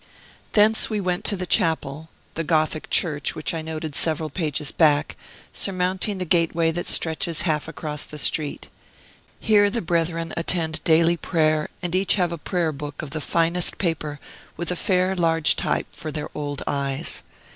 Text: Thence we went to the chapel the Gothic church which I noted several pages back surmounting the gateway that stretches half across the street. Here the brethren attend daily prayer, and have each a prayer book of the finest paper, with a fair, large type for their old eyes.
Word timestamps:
Thence 0.53 0.89
we 0.89 0.99
went 0.99 1.23
to 1.25 1.35
the 1.35 1.45
chapel 1.45 2.09
the 2.33 2.43
Gothic 2.43 2.89
church 2.89 3.35
which 3.35 3.53
I 3.53 3.61
noted 3.61 3.93
several 3.93 4.31
pages 4.31 4.71
back 4.71 5.15
surmounting 5.53 6.17
the 6.17 6.25
gateway 6.25 6.71
that 6.71 6.87
stretches 6.87 7.43
half 7.43 7.67
across 7.67 8.03
the 8.03 8.17
street. 8.17 8.67
Here 9.39 9.69
the 9.69 9.79
brethren 9.83 10.33
attend 10.35 10.83
daily 10.83 11.17
prayer, 11.17 11.69
and 11.83 11.93
have 11.93 12.01
each 12.01 12.17
a 12.17 12.35
prayer 12.39 12.71
book 12.71 13.03
of 13.03 13.11
the 13.11 13.21
finest 13.21 13.77
paper, 13.77 14.19
with 14.57 14.71
a 14.71 14.75
fair, 14.75 15.15
large 15.15 15.55
type 15.55 15.85
for 15.93 16.11
their 16.11 16.31
old 16.33 16.63
eyes. 16.65 17.21